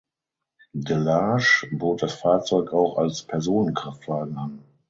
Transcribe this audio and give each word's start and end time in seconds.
Delage 0.79 1.67
bot 1.73 2.01
das 2.01 2.13
Fahrzeug 2.13 2.73
auch 2.73 2.97
als 2.97 3.21
Personenkraftwagen 3.21 4.35
an. 4.35 4.63